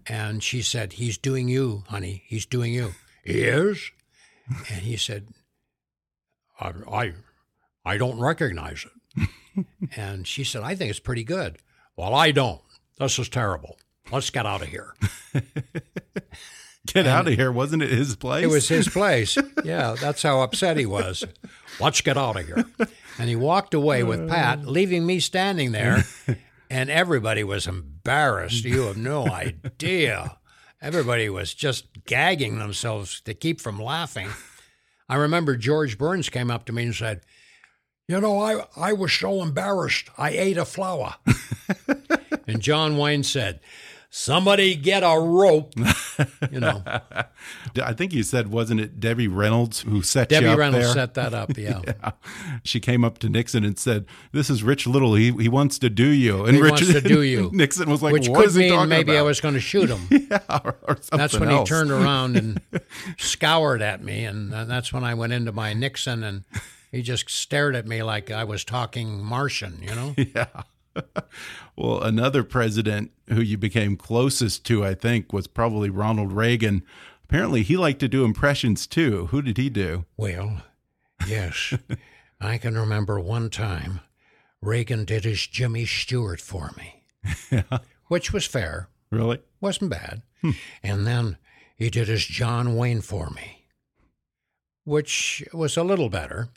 [0.08, 2.22] And she said, He's doing you, honey.
[2.26, 2.94] He's doing you.
[3.24, 3.90] He is?
[4.48, 5.28] And he said,
[6.58, 7.12] I, I,
[7.84, 9.66] I don't recognize it.
[9.96, 11.58] and she said, I think it's pretty good.
[11.96, 12.62] Well, I don't.
[12.98, 13.76] This is terrible.
[14.10, 14.94] Let's get out of here.
[16.92, 17.52] Get out of here.
[17.52, 18.44] Wasn't it his place?
[18.44, 19.36] It was his place.
[19.64, 21.24] Yeah, that's how upset he was.
[21.80, 22.64] Let's get out of here.
[23.18, 26.04] And he walked away with Pat, leaving me standing there,
[26.70, 28.64] and everybody was embarrassed.
[28.64, 30.38] You have no idea.
[30.80, 34.28] Everybody was just gagging themselves to keep from laughing.
[35.08, 37.22] I remember George Burns came up to me and said,
[38.06, 41.16] You know, I, I was so embarrassed, I ate a flower.
[42.46, 43.60] and John Wayne said,
[44.10, 45.74] Somebody get a rope.
[46.50, 46.82] You know.
[47.82, 50.94] I think you said, wasn't it Debbie Reynolds who set Debbie you up Reynolds there?
[50.94, 51.82] set that up, yeah.
[52.64, 55.14] She came up to Nixon and said, "This is Rich Little.
[55.14, 57.50] He he wants to do you." And He Rich, wants to do you.
[57.52, 59.60] Nixon was like, Which "What could is he mean talking maybe I was going to
[59.60, 60.00] shoot him.
[60.30, 61.68] yeah, or, or That's when else.
[61.68, 62.60] he turned around and
[63.18, 66.44] scoured at me, and that's when I went into my Nixon, and
[66.90, 70.14] he just stared at me like I was talking Martian, you know.
[70.16, 70.46] Yeah.
[71.76, 76.82] well, another president who you became closest to, I think, was probably Ronald Reagan.
[77.24, 79.26] Apparently, he liked to do impressions too.
[79.26, 80.04] Who did he do?
[80.16, 80.62] Well,
[81.26, 81.74] yes,
[82.40, 84.00] I can remember one time
[84.62, 87.04] Reagan did his Jimmy Stewart for me,
[88.06, 89.40] which was fair, Really?
[89.60, 90.52] wasn't bad, hmm.
[90.82, 91.36] and then
[91.76, 93.66] he did his John Wayne for me,
[94.84, 96.48] which was a little better.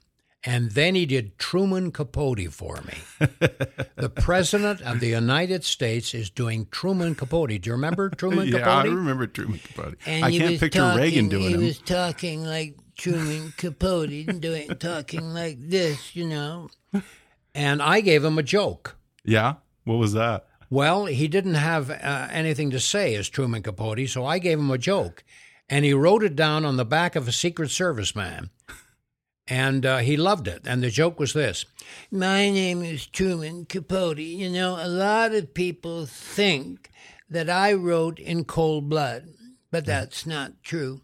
[0.44, 3.28] And then he did Truman Capote for me.
[3.96, 7.50] the President of the United States is doing Truman Capote.
[7.62, 8.86] Do you remember Truman yeah, Capote?
[8.92, 9.98] I remember Truman Capote.
[10.08, 11.48] And I can't picture talking, Reagan doing it.
[11.50, 11.64] he him.
[11.64, 16.70] was talking like Truman Capote, doing talking like this, you know.
[17.54, 18.98] And I gave him a joke.
[19.24, 19.56] Yeah.
[19.84, 20.48] What was that?
[20.72, 24.72] Well, he didn't have uh, anything to say as Truman Capote, so I gave him
[24.72, 25.24] a joke.
[25.70, 28.50] And he wrote it down on the back of a Secret Service man.
[29.52, 30.62] And uh, he loved it.
[30.66, 31.66] And the joke was this
[32.10, 34.18] My name is Truman Capote.
[34.20, 36.90] You know, a lot of people think
[37.30, 39.28] that I wrote in cold blood,
[39.70, 41.02] but that's not true.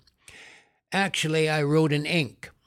[0.94, 2.50] Actually, I wrote in ink.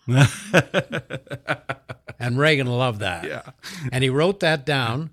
[2.20, 3.24] And Reagan loved that.
[3.24, 3.42] Yeah.
[3.90, 5.08] And he wrote that down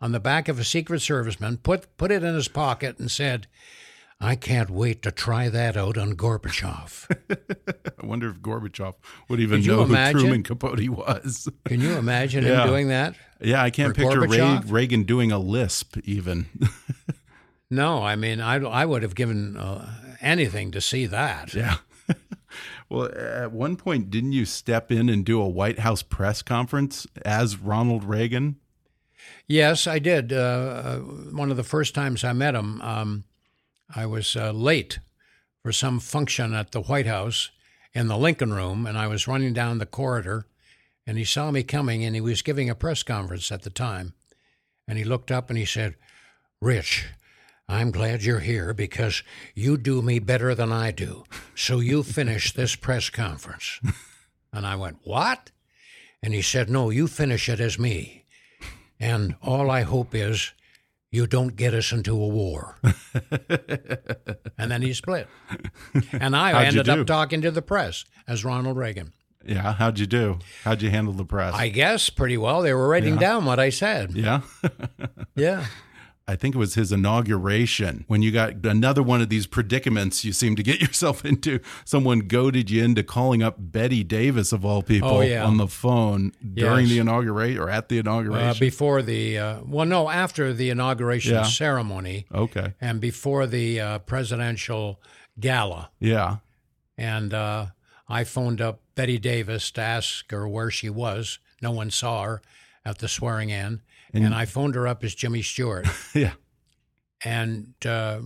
[0.00, 3.46] on the back of a Secret Serviceman, put put it in his pocket, and said,
[4.20, 7.06] "I can't wait to try that out on Gorbachev."
[8.02, 8.94] I wonder if Gorbachev
[9.28, 9.94] would even know who?
[10.12, 11.48] Truman Capote was.
[11.64, 12.62] Can you imagine Yeah.
[12.62, 13.14] him doing that?
[13.40, 14.70] yeah, I can't picture Gorbachev?
[14.72, 16.46] Reagan doing a lisp even.
[17.70, 21.52] No, I mean, I I would have given uh, anything to see that.
[21.52, 21.76] yeah.
[22.88, 27.06] well, at one point, didn't you step in and do a White House press conference
[27.26, 28.56] as Ronald Reagan?
[29.46, 30.32] Yes, I did.
[30.32, 33.24] Uh, uh, one of the first times I met him, um,
[33.94, 34.98] I was uh, late
[35.62, 37.50] for some function at the White House
[37.94, 40.46] in the Lincoln Room, and I was running down the corridor,
[41.06, 44.14] and he saw me coming, and he was giving a press conference at the time,
[44.86, 45.96] and he looked up and he said,
[46.60, 47.06] "Rich."
[47.70, 49.22] I'm glad you're here because
[49.54, 51.24] you do me better than I do.
[51.54, 53.78] So you finish this press conference.
[54.52, 55.50] And I went, What?
[56.22, 58.24] And he said, No, you finish it as me.
[58.98, 60.52] And all I hope is
[61.10, 62.76] you don't get us into a war.
[64.58, 65.28] and then he split.
[66.12, 69.12] And I How'd ended up talking to the press as Ronald Reagan.
[69.44, 69.72] Yeah.
[69.72, 70.38] How'd you do?
[70.64, 71.54] How'd you handle the press?
[71.54, 72.60] I guess pretty well.
[72.62, 74.12] They were writing down what I said.
[74.12, 74.42] yeah.
[75.34, 75.66] Yeah.
[76.30, 80.32] I think it was his inauguration when you got another one of these predicaments you
[80.34, 81.58] seem to get yourself into.
[81.86, 85.44] Someone goaded you into calling up Bette Davis of all people Oh, yeah.
[85.44, 86.90] on the phone during Yes.
[86.90, 88.48] the inauguration or at the inauguration.
[88.50, 91.44] Uh, before the, uh, well, no, after the inauguration Yeah.
[91.44, 92.74] ceremony okay.
[92.78, 95.00] and before the uh, presidential
[95.40, 95.90] gala.
[95.98, 96.36] Yeah.
[96.98, 97.66] And uh,
[98.06, 101.38] I phoned up Bette Davis to ask her where she was.
[101.62, 102.42] No one saw her
[102.84, 103.80] at the swearing in.
[104.12, 105.86] And, I phoned her up as Jimmy Stewart.
[106.14, 106.32] Yeah.
[107.24, 108.20] and uh,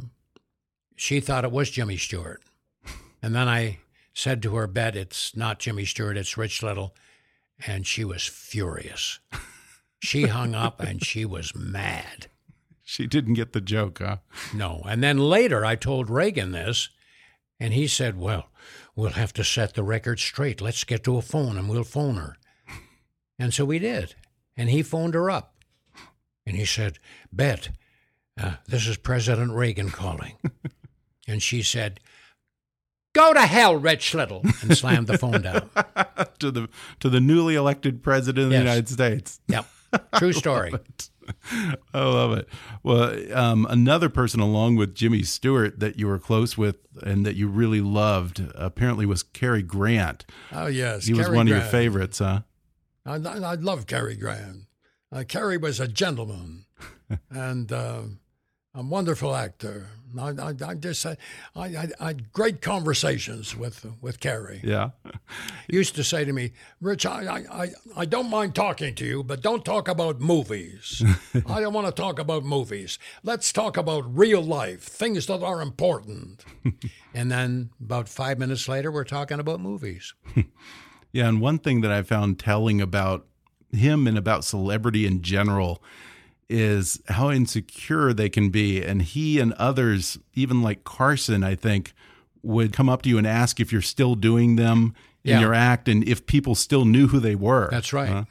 [0.96, 2.42] she thought it was Jimmy Stewart.
[3.22, 3.78] And then I
[4.14, 6.94] said to her, Bet, it's not Jimmy Stewart, it's Rich Little.
[7.66, 9.20] And she was furious.
[10.00, 12.26] She hung up and she was mad.
[12.82, 14.16] She didn't get the joke, huh?
[14.52, 14.82] No.
[14.86, 16.88] And then later I told Reagan this,
[17.60, 18.48] and he said, Well,
[18.96, 20.60] we'll have to set the record straight.
[20.60, 22.36] Let's get to a phone and we'll phone her.
[23.38, 24.16] And so we did.
[24.56, 25.51] And he phoned her up.
[26.46, 26.98] And he said,
[27.32, 27.70] Bet,
[28.40, 30.34] uh, this is President Reagan calling.
[31.28, 32.00] and she said,
[33.14, 35.68] Go to hell, Rich Little, and slammed the phone down.
[36.38, 36.68] to the
[37.00, 39.38] to the newly elected president of the United States.
[39.48, 39.66] Yep.
[40.16, 40.72] True story.
[41.92, 42.48] I love it.
[42.82, 47.36] Well, um, another person along with Jimmy Stewart that you were close with and that
[47.36, 50.24] you really loved apparently was Cary Grant.
[50.50, 51.04] Oh, yes.
[51.04, 52.40] He was Cary one of your favorites, huh?
[53.04, 54.64] I, I, I love Cary Grant.
[55.12, 56.64] Uh, Cary was a gentleman
[57.30, 58.02] and uh,
[58.74, 59.88] a wonderful actor.
[60.18, 61.16] I, I, I just I,
[61.54, 64.60] I, I had great conversations with with Cary.
[64.64, 64.90] Yeah.
[65.68, 69.06] He used to say to me, "Rich, I, I, I, I don't mind talking to
[69.06, 71.02] you, but don't talk about movies.
[71.46, 72.98] I don't want to talk about movies.
[73.22, 76.44] Let's talk about real life, things that are important."
[77.14, 80.12] And then about five minutes later, we're talking about movies.
[81.12, 83.26] Yeah, and one thing that I found telling about
[83.72, 85.82] him and about celebrity in general
[86.48, 88.82] is how insecure they can be.
[88.82, 91.92] And he and others, even like Carson, I think,
[92.42, 95.40] would come up to you and ask if you're still doing them in Yeah.
[95.40, 97.68] your act and if people still knew who they were.
[97.70, 98.08] That's right.
[98.08, 98.24] Huh?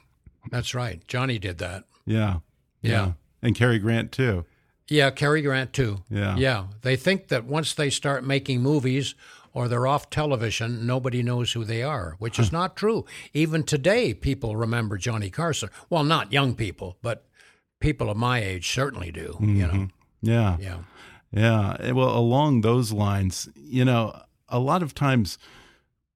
[0.52, 1.02] That's right.
[1.08, 1.86] Johnny did that.
[2.06, 2.40] Yeah.
[2.82, 3.14] Yeah.
[3.42, 4.46] And Cary Grant, too.
[4.88, 6.04] Yeah, Cary Grant too.
[6.10, 6.36] Yeah.
[6.36, 6.66] Yeah.
[6.82, 9.16] They think that once they start making movies
[9.54, 13.06] or they're off television, nobody knows who they are, which is not true.
[13.34, 15.70] Even today, people remember Johnny Carson.
[15.90, 17.26] Well, not young people, but
[17.80, 19.38] people of my age certainly do.
[19.42, 19.88] You know.
[20.22, 20.58] Yeah.
[20.60, 20.78] Yeah.
[21.32, 21.78] Yeah.
[21.80, 25.38] Eh, Well, along those lines, you know, a lot of times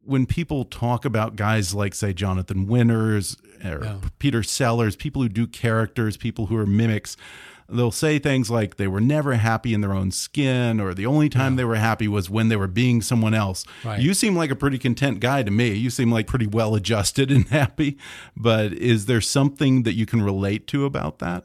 [0.03, 3.97] when people talk about guys like, say, Jonathan Winters or Yeah.
[4.19, 7.17] Peter Sellers, people who do characters, people who are mimics,
[7.69, 11.29] they'll say things like they were never happy in their own skin or the only
[11.29, 13.65] time they were happy was when they were being someone else.
[13.83, 13.99] Right.
[13.99, 15.73] You seem like a pretty content guy to me.
[15.73, 17.97] You seem like pretty well adjusted and happy.
[18.35, 21.43] But is there something that you can relate to about that?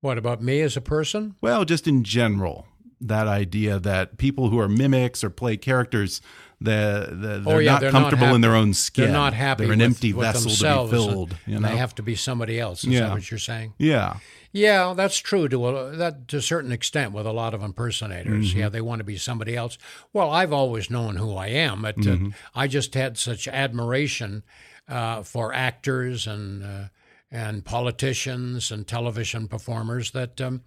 [0.00, 1.34] What about me as a person?
[1.40, 2.66] Well, just in general,
[3.00, 6.28] that idea that people who are mimics or play characters, oh,
[6.60, 9.04] they're, they're, oh yeah, not they're comfortable not in their own skin.
[9.04, 9.64] They're not happy.
[9.64, 11.36] They're an with, empty with vessel to be and- filled.
[11.46, 11.68] You know?
[11.68, 12.84] they have to be somebody else.
[12.84, 13.00] Is Yeah.
[13.00, 13.74] that what you're saying?
[13.78, 14.18] yeah,
[14.52, 18.54] Yeah, that's true to a, that to a certain extent with a lot of impersonators.
[18.54, 19.76] Yeah, they want to be somebody else.
[20.12, 21.82] Well, I've always known who I am.
[21.82, 22.16] But, uh,
[22.54, 24.42] I just had such admiration
[24.88, 26.84] uh, for actors and uh,
[27.30, 30.62] and politicians and television performers that um,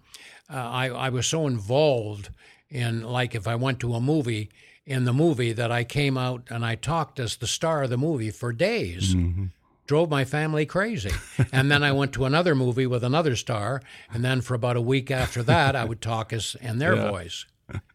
[0.48, 2.30] uh, I, I was so involved
[2.70, 4.50] in like if I went to a movie
[4.86, 7.96] in the movie that I came out and I talked as the star of the
[7.96, 9.14] movie for days.
[9.14, 9.46] Mm-hmm.
[9.86, 11.10] Drove my family crazy.
[11.52, 13.82] and then I went to another movie with another star.
[14.12, 17.10] And then for about a week after that, I would talk as in their Yeah.
[17.10, 17.46] voice.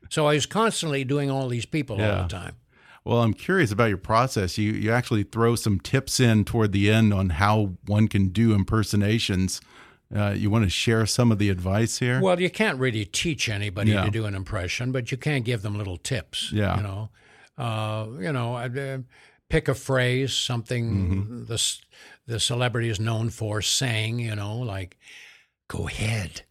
[0.10, 2.56] So I was constantly doing all these people all the time.
[3.06, 4.58] Well, I'm curious about your process.
[4.58, 8.54] You you actually throw some tips in toward the end on how one can do
[8.54, 9.62] impersonations.
[10.14, 12.20] Uh, you want to share some of the advice here?
[12.22, 14.06] Well, you can't really teach anybody Yeah.
[14.06, 16.52] to do an impression, but you can give them little tips.
[16.54, 16.78] Yeah.
[16.78, 17.10] You know,
[17.58, 18.98] uh, you know, I'd, uh,
[19.50, 21.46] pick a phrase, something Mm-hmm.
[21.46, 21.78] the
[22.28, 24.20] the celebrity is known for saying.
[24.20, 24.98] You know, like,
[25.68, 26.42] "Go ahead,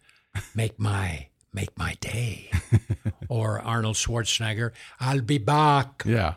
[0.54, 2.50] make my make my day,"
[3.28, 6.34] or Arnold Schwarzenegger, "I'll be back." yeah,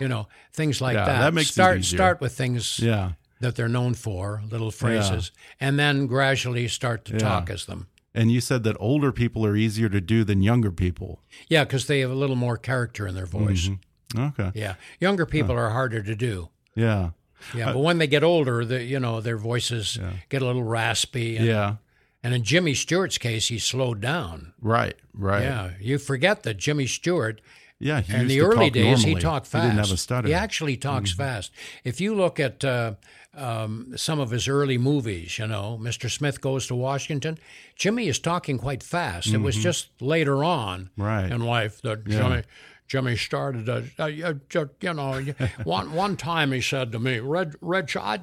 [0.00, 1.20] You know, things like Yeah, that.
[1.20, 3.12] that makes start start with things yeah.
[3.40, 7.18] that they're known for, little phrases, and then gradually start to Yeah.
[7.18, 7.86] talk as them.
[8.14, 11.22] And you said that older people are easier to do than younger people.
[11.48, 13.66] Yeah, because they have a little more character in their voice.
[13.66, 13.74] Mm-hmm.
[14.18, 14.50] Okay.
[14.54, 16.48] Yeah, younger people are harder to do.
[16.74, 17.10] Yeah.
[17.54, 19.98] Yeah, but when they get older, the you know their voices
[20.28, 21.36] get a little raspy.
[21.38, 21.76] And, Yeah.
[22.22, 24.52] and in Jimmy Stewart's case, he slowed down.
[24.60, 24.94] Right.
[25.14, 25.42] Right.
[25.44, 27.40] Yeah, you forget that Jimmy Stewart
[27.78, 28.02] Yeah.
[28.02, 29.14] He in the early days normally.
[29.14, 29.62] he talked fast.
[29.64, 30.26] He didn't have a stutter.
[30.28, 30.28] Mm-hmm.
[30.28, 31.50] He actually talks fast.
[31.82, 32.94] If you look at uh,
[33.34, 36.10] um, some of his early movies, you know, Mr.
[36.10, 37.38] Smith Goes to Washington,
[37.74, 39.28] Jimmy is talking quite fast.
[39.28, 41.02] It was just later on Mm-hmm.
[41.02, 41.32] Right.
[41.32, 42.42] in life that Jimmy.
[42.90, 44.40] Jimmy started, uh, uh, you
[44.80, 45.22] you know,
[45.62, 48.18] one one time he said to me, "Red, Rich, I,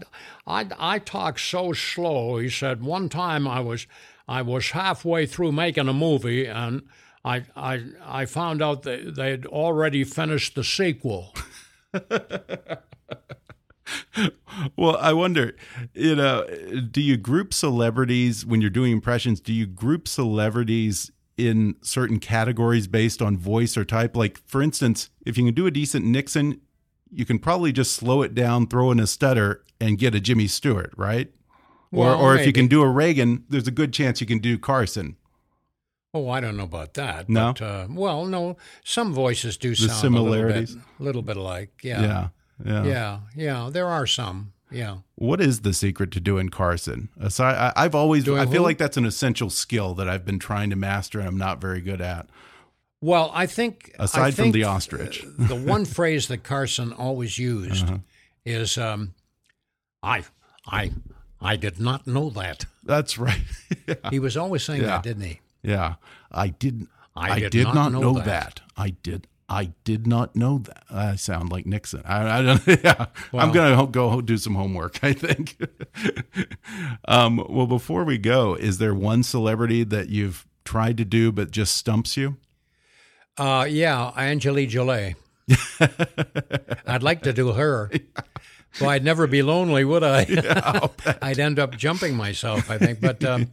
[0.46, 3.88] I, I talk so slow." He said, "One time I was,
[4.28, 6.82] I was halfway through making a movie, and
[7.24, 11.34] I, I, I found out that they'd already finished the sequel."
[14.76, 15.56] Well, I wonder,
[15.94, 16.46] you know,
[16.92, 19.40] do you group celebrities when you're doing impressions?
[19.40, 24.16] Do you group celebrities in certain categories based on voice or type?
[24.16, 26.62] Like, for instance, if you can do a decent Nixon,
[27.12, 30.48] you can probably just slow it down, throw in a stutter, and get a Jimmy
[30.48, 31.32] Stewart, right?
[31.92, 34.40] Well, or, or if you can do a Reagan, there's a good chance you can
[34.40, 35.16] do Carson.
[36.14, 37.30] Oh, I don't know about that.
[37.30, 37.54] No?
[37.54, 38.58] But, uh, well, no.
[38.84, 40.72] Some voices do The sound similarities?
[40.72, 41.72] a little bit, little bit alike.
[41.84, 42.02] Yeah.
[42.02, 42.28] Yeah,
[42.66, 42.84] yeah.
[42.84, 43.20] Yeah.
[43.36, 43.70] Yeah.
[43.72, 44.54] There are some.
[44.70, 44.98] Yeah.
[45.16, 47.10] What is the secret to doing Carson?
[47.20, 48.64] Aside, I, I've always, Doing I feel who?
[48.64, 51.80] like that's an essential skill that I've been trying to master and I'm not very
[51.82, 52.28] good at.
[53.00, 55.24] Well, I think I Aside from the ostrich.
[55.38, 57.98] the one phrase that Carson always used Uh-huh.
[58.46, 59.14] is, um,
[60.02, 60.24] "I,
[60.66, 60.92] I,
[61.40, 63.42] I did not know that." That's right.
[63.88, 63.96] yeah.
[64.10, 64.88] He was always saying Yeah.
[64.88, 65.40] that, didn't he?
[65.62, 65.96] Yeah,
[66.32, 66.90] I didn't.
[67.16, 68.26] I I, did did, not not, know know, that.
[68.26, 68.62] that.
[68.76, 69.28] I did.
[69.50, 70.84] I did not know that.
[70.90, 72.02] I sound like Nixon.
[72.06, 72.68] I, I don't.
[72.84, 75.00] Yeah, Well- I'm gonna go do some homework.
[75.04, 75.58] I think.
[77.08, 81.52] um, well, before we go, is there one celebrity that you've tried to do but
[81.52, 82.38] just stumps you?
[83.38, 85.16] Uh, yeah, Angelique Jolie.
[86.86, 87.90] I'd like to do her.
[88.82, 90.22] Well, I'd never be lonely, would I?
[91.22, 93.02] I'd end up jumping myself, I think.
[93.02, 93.50] But um,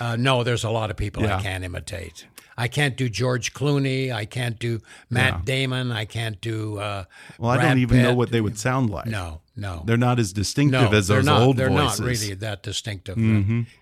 [0.00, 2.26] uh, no, there's a lot of people I can't imitate.
[2.58, 4.10] I can't do George Clooney.
[4.12, 4.80] I can't do
[5.10, 5.92] Matt Damon.
[5.92, 6.78] I can't do.
[6.78, 7.04] Uh,
[7.38, 9.06] Well, I Brad don't even know what they would sound like.
[9.06, 9.82] No, no.
[9.84, 11.42] They're not as distinctive no, as they're those not.
[11.42, 12.00] old they're voices.
[12.00, 13.18] not really that distinctive.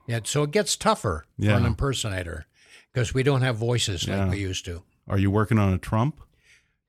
[0.07, 2.47] Yeah, so it gets tougher for an impersonator
[2.93, 4.25] because we don't have voices Yeah.
[4.25, 4.83] like we used to.
[5.09, 6.21] Are you working on a Trump?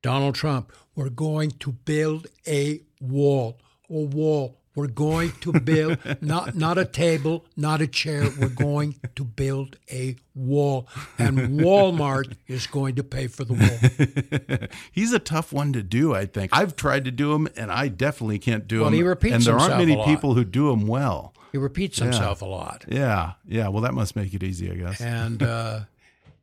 [0.01, 3.59] Donald Trump, we're going to build a wall.
[3.89, 4.57] A wall.
[4.75, 8.27] We're going to build not not a table, not a chair.
[8.37, 14.67] We're going to build a wall, and Walmart is going to pay for the wall.
[14.91, 16.51] He's a tough one to do, I think.
[16.53, 18.95] I've tried to do him, and I definitely can't do Well, him.
[18.95, 21.33] he repeats and there aren't many people who do him well.
[21.53, 23.69] He repeats himself a lot, Yeah, yeah.
[23.69, 24.99] Well, that must make it easy, I guess.
[24.99, 25.79] and uh,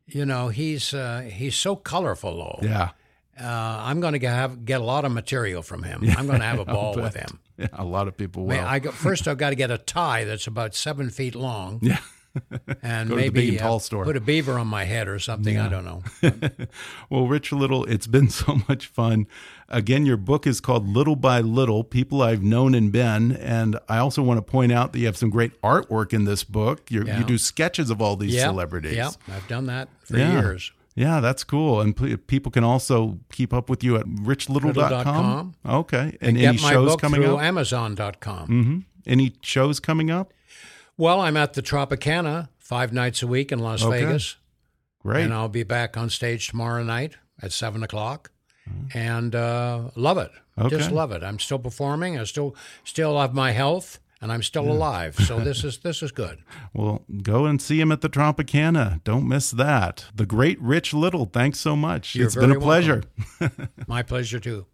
[0.07, 2.67] you know he's uh, he's so colorful though.
[2.67, 2.89] Yeah,
[3.39, 6.03] Uh, I'm going to have get a lot of material from him.
[6.17, 7.39] I'm going to have a ball with him.
[7.57, 7.67] yeah.
[7.73, 8.59] A lot of people will.
[8.63, 11.79] I got, first I've got to get a tie that's about seven feet long.
[11.81, 11.97] Yeah.
[12.81, 14.05] and Go maybe uh, tall store.
[14.05, 15.59] put a beaver on my head or something.
[15.59, 16.01] I don't know.
[17.09, 19.27] well, Rich Little, it's been so much fun.
[19.69, 23.33] Again, your book is called Little by Little People I've Known and Been.
[23.33, 26.43] And I also want to point out that you have some great artwork in this
[26.43, 26.89] book.
[26.89, 27.19] You're, Yeah.
[27.19, 28.95] You do sketches of all these yeah, celebrities.
[28.95, 30.31] Yeah, I've done that for Yeah.
[30.41, 30.71] years.
[30.95, 31.81] Yeah, that's cool.
[31.81, 31.95] And
[32.27, 34.63] people can also keep up with you at richlittle.com.
[34.75, 35.55] Little.com.
[35.67, 36.17] Okay.
[36.21, 37.41] And, Get any my shows book coming up?
[37.41, 38.47] Amazon.com.
[38.47, 38.77] hmm
[39.07, 40.33] Any shows coming up?
[40.97, 44.05] Well, I'm at the Tropicana five nights a week in Las Okay.
[44.05, 44.35] Vegas,
[45.01, 45.23] Great.
[45.23, 48.29] and I'll be back on stage tomorrow night at seven o'clock,
[48.93, 50.31] and uh, love it.
[50.57, 50.69] Okay.
[50.77, 50.95] Just Mm-hmm.
[50.97, 51.23] Love it.
[51.23, 52.19] I'm still performing.
[52.19, 55.15] I still still have my health, and I'm still alive.
[55.17, 56.41] So this is this is good.
[56.73, 59.03] Well, go and see him at the Tropicana.
[59.03, 60.05] Don't miss that.
[60.15, 61.25] The great Rich Little.
[61.25, 62.15] Thanks so much.
[62.15, 63.03] You're it's been a pleasure.
[63.85, 64.65] My pleasure too.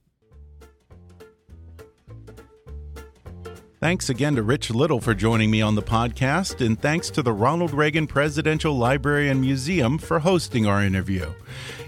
[3.79, 7.31] Thanks again to Rich Little for joining me on the podcast, and thanks to the
[7.31, 11.31] Ronald Reagan Presidential Library and Museum for hosting our interview.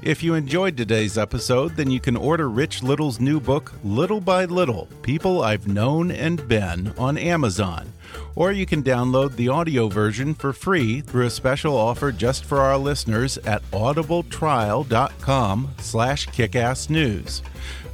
[0.01, 4.45] If you enjoyed today's episode, then you can order Rich Little's new book, Little by
[4.45, 7.91] Little People I've Known and Been, on Amazon.
[8.35, 12.61] Or you can download the audio version for free through a special offer just for
[12.61, 17.41] our listeners at audibletrial.com slash kickassnews.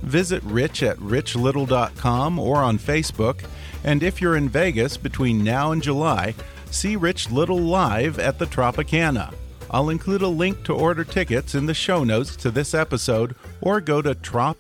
[0.04, 3.44] Visit Rich at richlittle.com or on Facebook.
[3.88, 6.36] And if you're in Vegas between now and July,
[6.72, 9.34] see Rich Little live at the Tropicana.
[9.72, 13.80] I'll include a link to order tickets in the show notes to this episode or
[13.80, 14.58] go to troplv.com.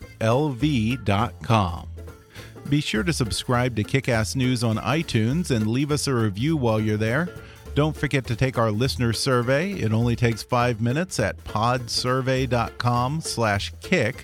[2.69, 6.79] Be sure to subscribe to Kickass News on iTunes and leave us a review while
[6.79, 7.27] you're there.
[7.75, 9.73] Don't forget to take our listener survey.
[9.73, 14.23] It only takes five minutes at podsurvey.com slash kick.